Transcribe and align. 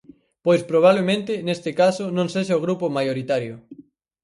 Pois 0.45 0.61
probablemente 0.71 1.31
neste 1.47 1.71
caso 1.81 2.03
non 2.17 2.27
sexa 2.33 2.59
o 2.59 2.63
grupo 2.65 2.93
maioritario. 2.97 3.55